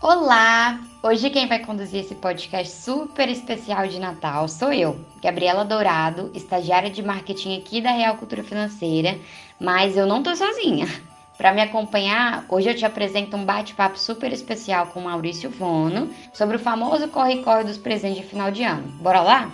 [0.00, 0.78] Olá!
[1.02, 6.88] Hoje quem vai conduzir esse podcast super especial de Natal sou eu, Gabriela Dourado, estagiária
[6.88, 9.18] de marketing aqui da Real Cultura Financeira,
[9.58, 10.86] mas eu não tô sozinha.
[11.36, 16.56] Para me acompanhar, hoje eu te apresento um bate-papo super especial com Maurício Vono sobre
[16.56, 18.86] o famoso corre-corre dos presentes de final de ano.
[19.00, 19.50] Bora lá?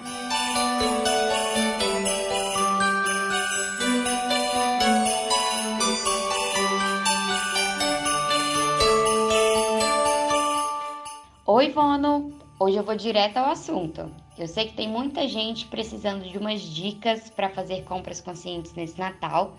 [11.64, 12.30] Oi, Vono!
[12.60, 14.10] Hoje eu vou direto ao assunto.
[14.36, 18.98] Eu sei que tem muita gente precisando de umas dicas para fazer compras conscientes nesse
[18.98, 19.56] Natal.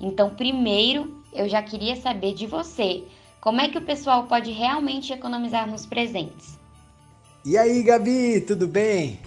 [0.00, 3.02] Então, primeiro, eu já queria saber de você,
[3.40, 6.56] como é que o pessoal pode realmente economizar nos presentes?
[7.44, 9.18] E aí, Gabi, tudo bem?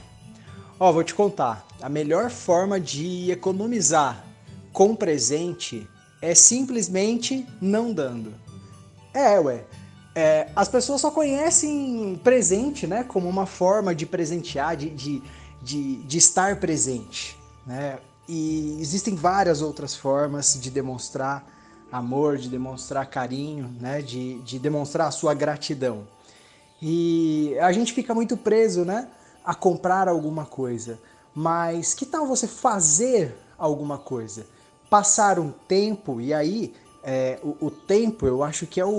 [0.80, 1.68] Ó, vou te contar.
[1.82, 4.26] A melhor forma de economizar
[4.72, 5.86] com presente
[6.22, 8.34] é simplesmente não dando.
[9.14, 9.66] É, ué.
[10.14, 15.24] É, as pessoas só conhecem presente, né, como uma forma de presentear, de, de,
[15.62, 17.98] de, de estar presente, né?
[18.28, 21.46] E existem várias outras formas de demonstrar
[21.92, 26.08] amor, de demonstrar carinho, né, de, de demonstrar a sua gratidão.
[26.82, 29.08] E a gente fica muito preso, né,
[29.44, 31.00] a comprar alguma coisa.
[31.34, 34.46] Mas que tal você fazer alguma coisa?
[34.90, 38.90] Passar um tempo e aí é, o, o, tempo eu acho que é o,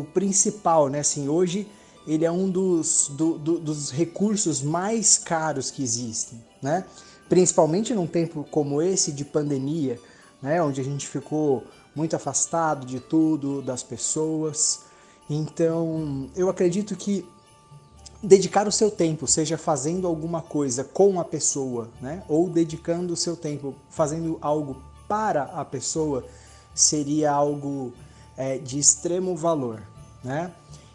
[0.00, 1.00] o, principal, né?
[1.00, 1.68] Assim, hoje
[2.06, 6.84] ele é um dos, do, do, dos recursos mais caros que existem, né?
[7.28, 9.98] Principalmente num tempo como esse de pandemia,
[10.40, 10.62] né?
[10.62, 14.80] Onde a gente ficou muito afastado de tudo, das pessoas.
[15.30, 17.24] Então, eu acredito que
[18.22, 22.22] dedicar o seu tempo, seja fazendo alguma coisa com a pessoa, né?
[22.28, 26.24] Ou dedicando o seu tempo fazendo algo para a pessoa,
[26.74, 27.92] seria algo
[28.36, 29.82] é, de extremo valor,
[30.22, 30.52] né?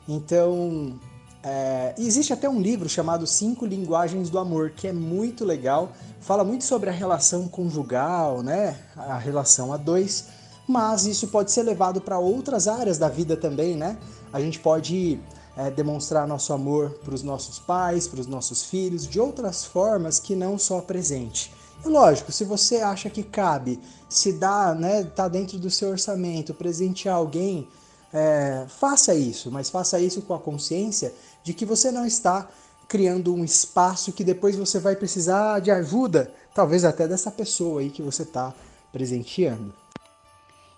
[0.07, 0.97] Então,
[1.43, 6.43] é, existe até um livro chamado Cinco Linguagens do Amor, que é muito legal, fala
[6.43, 8.77] muito sobre a relação conjugal, né?
[8.95, 10.25] A relação a dois,
[10.67, 13.97] mas isso pode ser levado para outras áreas da vida também, né?
[14.33, 15.19] A gente pode
[15.55, 20.19] é, demonstrar nosso amor para os nossos pais, para os nossos filhos, de outras formas
[20.19, 21.51] que não só presente.
[21.85, 23.79] Lógico, se você acha que cabe,
[24.09, 27.67] se dá, né, tá dentro do seu orçamento, presentear alguém,
[28.13, 32.47] é, faça isso, mas faça isso com a consciência de que você não está
[32.87, 37.89] criando um espaço que depois você vai precisar de ajuda, talvez até dessa pessoa aí
[37.89, 38.53] que você está
[38.91, 39.73] presenteando.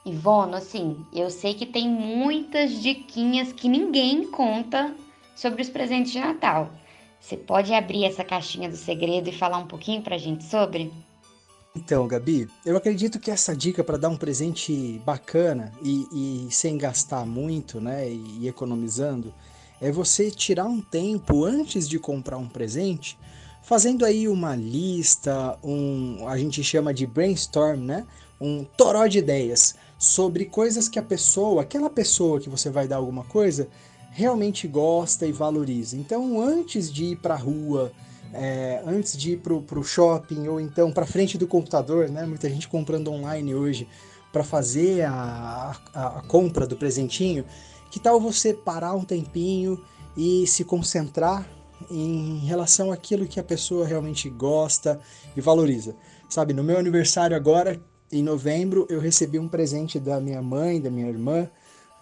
[0.06, 4.94] Ivone, assim, eu sei que tem muitas diquinhas que ninguém conta
[5.36, 6.72] sobre os presentes de Natal.
[7.20, 10.92] Você pode abrir essa caixinha do segredo e falar um pouquinho pra gente sobre?
[11.76, 16.08] Então, Gabi, eu acredito que essa dica para dar um presente bacana e,
[16.48, 19.34] e, sem gastar muito, né, e economizando,
[19.80, 23.18] é você tirar um tempo antes de comprar um presente,
[23.62, 28.06] fazendo aí uma lista, um, a gente chama de brainstorm, né,
[28.42, 32.96] um toró de ideias sobre coisas que a pessoa, aquela pessoa que você vai dar
[32.96, 33.70] alguma coisa,
[34.12, 35.98] realmente gosta e valoriza.
[35.98, 37.92] Então, antes de ir para a rua,
[38.34, 42.26] é, antes de ir para o shopping ou então para frente do computador, né?
[42.26, 43.88] Muita gente comprando online hoje
[44.32, 47.44] para fazer a, a, a, compra do presentinho.
[47.90, 49.84] Que tal você parar um tempinho
[50.16, 51.48] e se concentrar
[51.90, 55.00] em relação àquilo que a pessoa realmente gosta
[55.36, 55.96] e valoriza?
[56.30, 57.82] Sabe, no meu aniversário agora,
[58.12, 61.50] em novembro, eu recebi um presente da minha mãe, da minha irmã,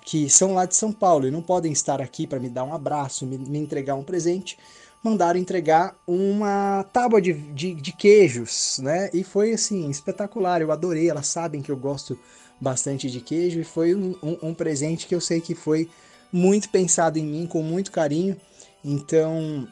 [0.08, 2.74] que são lá de São Paulo e não podem estar aqui para me dar um
[2.74, 4.58] abraço, me, me, entregar um presente,
[5.04, 9.10] mandaram entregar uma tábua de, de, de, queijos, né?
[9.14, 12.18] E foi assim, espetacular, eu adorei, elas sabem que eu gosto
[12.58, 15.90] bastante de queijo e foi um, um, um presente que eu sei que foi
[16.32, 18.40] muito pensado em mim, com muito carinho,
[18.86, 19.68] então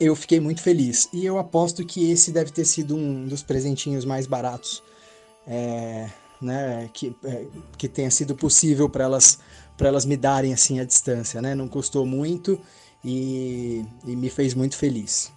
[0.00, 1.08] eu fiquei muito feliz.
[1.12, 4.82] E eu aposto que esse deve ter sido um dos presentinhos mais baratos
[5.46, 7.46] é, né, que, é,
[7.78, 9.38] que tenha sido possível para elas
[9.76, 11.54] para elas me darem assim a distância, né?
[11.54, 12.58] Não custou muito
[13.04, 15.30] e, e me fez muito feliz.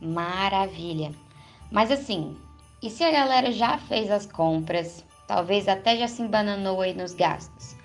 [0.00, 1.12] Maravilha.
[1.70, 2.34] Mas assim,
[2.82, 7.12] e se a galera já fez as compras, talvez até já se embananou aí nos
[7.12, 7.76] gastos?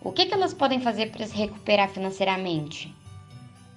[0.00, 2.94] O que, que elas podem fazer para se recuperar financeiramente?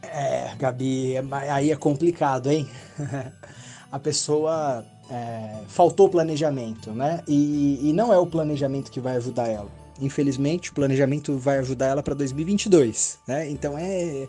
[0.01, 1.15] É, Gabi,
[1.49, 2.69] aí é complicado, hein?
[3.91, 7.23] a pessoa é, faltou planejamento, né?
[7.27, 9.69] E, e não é o planejamento que vai ajudar ela.
[9.99, 13.49] Infelizmente, o planejamento vai ajudar ela para 2022, né?
[13.49, 14.27] Então é,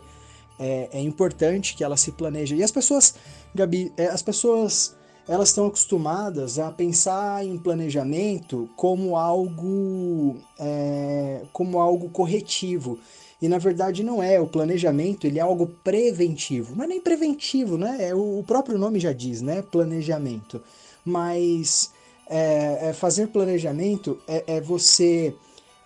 [0.59, 2.55] é, é, importante que ela se planeje.
[2.55, 3.15] E as pessoas,
[3.53, 4.95] Gabi, é, as pessoas
[5.27, 12.97] elas estão acostumadas a pensar em planejamento como algo, é, como algo corretivo.
[13.41, 14.39] E na verdade não é.
[14.39, 16.75] O planejamento ele é algo preventivo.
[16.75, 18.09] Não é nem preventivo, né?
[18.09, 19.61] É, o próprio nome já diz, né?
[19.61, 20.61] Planejamento.
[21.05, 21.91] Mas
[22.29, 25.33] é, é fazer planejamento é, é você.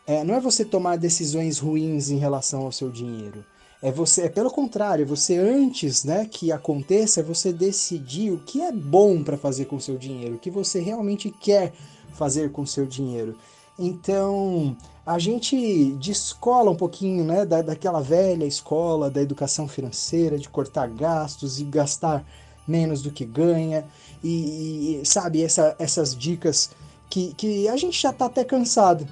[0.05, 3.45] É, não é você tomar decisões ruins em relação ao seu dinheiro.
[3.81, 8.71] É você, é pelo contrário, você antes, né, que aconteça, você decidir o que é
[8.71, 11.73] bom para fazer com seu dinheiro, o que você realmente quer
[12.13, 13.38] fazer com seu dinheiro.
[13.77, 14.75] Então,
[15.05, 20.87] a gente descola um pouquinho né, da, daquela velha escola da educação financeira, de cortar
[20.87, 22.25] gastos e gastar
[22.67, 23.85] menos do que ganha,
[24.23, 26.69] e, e sabe, essa, essas dicas
[27.09, 29.05] que, que a gente já está até cansado.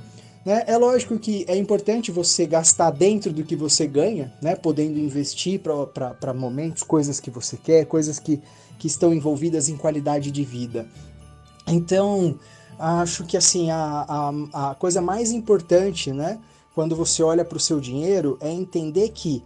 [0.46, 0.64] Né?
[0.66, 4.56] É lógico que é importante você gastar dentro do que você ganha, né?
[4.56, 8.42] podendo investir para momentos, coisas que você quer, coisas que,
[8.80, 10.88] que estão envolvidas em qualidade de vida.
[11.68, 12.40] Então,
[12.82, 14.06] acho que assim a,
[14.54, 16.40] a, a coisa mais importante, né,
[16.74, 19.44] quando você olha para o seu dinheiro, é entender que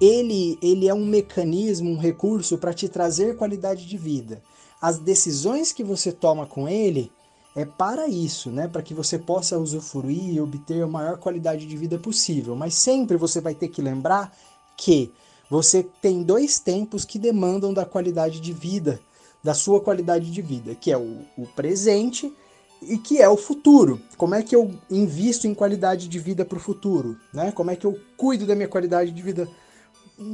[0.00, 4.42] ele, ele é um mecanismo, um recurso para te trazer qualidade de vida.
[4.80, 7.10] As decisões que você toma com ele
[7.54, 8.68] é para isso, né?
[8.68, 12.54] Para que você possa usufruir e obter a maior qualidade de vida possível.
[12.54, 14.32] Mas sempre você vai ter que lembrar
[14.76, 15.12] que
[15.50, 19.00] você tem dois tempos que demandam da qualidade de vida,
[19.42, 22.32] da sua qualidade de vida, que é o, o presente
[22.82, 24.00] e que é o futuro.
[24.16, 27.16] Como é que eu invisto em qualidade de vida para o futuro?
[27.32, 27.52] Né?
[27.52, 29.48] Como é que eu cuido da minha qualidade de vida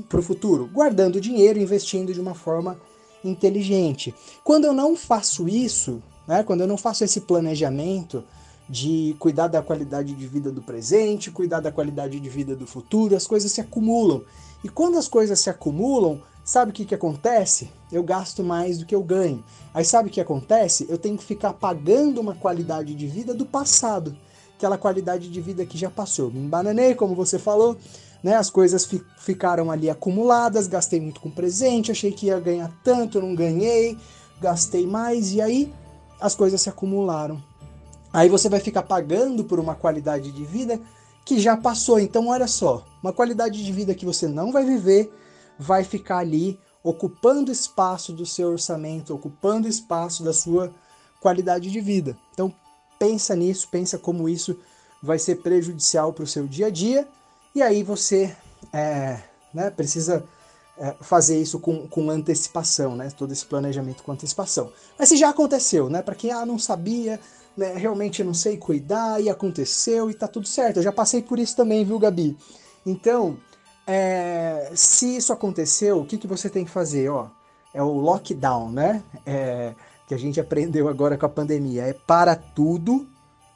[0.08, 0.68] para o futuro?
[0.72, 2.78] Guardando dinheiro, investindo de uma forma
[3.24, 4.14] inteligente.
[4.42, 6.42] Quando eu não faço isso, né?
[6.42, 8.22] quando eu não faço esse planejamento
[8.68, 13.16] de cuidar da qualidade de vida do presente, cuidar da qualidade de vida do futuro,
[13.16, 14.22] as coisas se acumulam.
[14.62, 17.70] E quando as coisas se acumulam, Sabe o que, que acontece?
[17.90, 19.42] Eu gasto mais do que eu ganho.
[19.72, 20.86] Aí sabe o que acontece?
[20.90, 24.14] Eu tenho que ficar pagando uma qualidade de vida do passado.
[24.54, 26.30] Aquela qualidade de vida que já passou.
[26.30, 27.78] Me embananei, como você falou,
[28.22, 28.36] né?
[28.36, 33.22] As coisas fi ficaram ali acumuladas, gastei muito com presente, achei que ia ganhar tanto,
[33.22, 33.98] não ganhei,
[34.38, 35.72] gastei mais, e aí
[36.20, 37.42] as coisas se acumularam.
[38.12, 40.78] Aí você vai ficar pagando por uma qualidade de vida
[41.24, 41.98] que já passou.
[41.98, 45.10] Então, olha só, uma qualidade de vida que você não vai viver
[45.58, 50.72] vai ficar ali ocupando espaço do seu orçamento, ocupando espaço da sua
[51.20, 52.16] qualidade de vida.
[52.32, 52.54] Então
[52.98, 54.58] pensa nisso, pensa como isso
[55.02, 57.08] vai ser prejudicial para o seu dia a dia
[57.54, 58.36] e aí você
[58.72, 59.20] é,
[59.52, 60.24] né, precisa
[60.76, 64.72] é, fazer isso com, com antecipação, né, todo esse planejamento com antecipação.
[64.98, 67.20] Mas se já aconteceu, né, para quem ah, não sabia,
[67.56, 70.78] né, realmente não sei cuidar e aconteceu e tá tudo certo.
[70.78, 72.36] Eu já passei por isso também, viu, Gabi?
[72.84, 73.38] Então,
[73.86, 77.08] é, se isso aconteceu, o que, que você tem que fazer?
[77.10, 77.28] Ó,
[77.72, 79.02] é o lockdown, né?
[79.26, 79.74] É,
[80.06, 81.84] que a gente aprendeu agora com a pandemia.
[81.84, 83.06] É para tudo,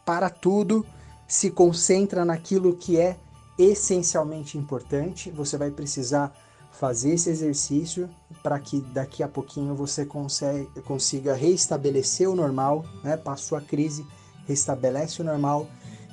[0.05, 0.85] para tudo,
[1.27, 3.17] se concentra naquilo que é
[3.59, 5.31] essencialmente importante.
[5.31, 6.33] Você vai precisar
[6.73, 8.09] fazer esse exercício
[8.43, 13.17] para que daqui a pouquinho você consegue, consiga reestabelecer o normal, né?
[13.17, 14.07] Passou a crise,
[14.47, 15.67] restabelece o normal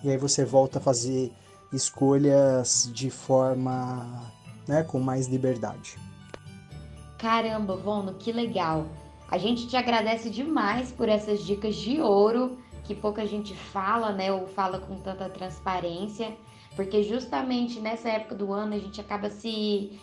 [0.03, 1.31] e aí você volta a fazer
[1.75, 4.23] escolhas de forma
[4.67, 5.97] né, com mais liberdade.
[7.17, 8.87] Caramba, Vono, que legal!
[9.29, 14.31] A gente te agradece demais por essas dicas de ouro que pouca gente fala, né?
[14.31, 16.35] Ou fala com tanta transparência,
[16.75, 19.99] porque justamente nessa época do ano a gente acaba se,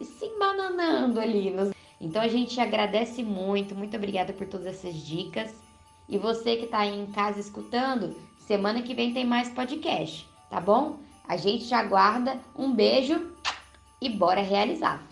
[0.00, 1.52] se, embananando ali.
[2.00, 5.52] Então a gente agradece muito, muito obrigada por todas essas dicas.
[6.08, 10.60] E você que está aí em casa escutando, semana que vem tem mais podcast tá
[10.60, 10.98] bom?
[11.26, 12.38] A gente já aguarda.
[12.56, 13.32] Um beijo
[14.00, 15.02] e bora realizar!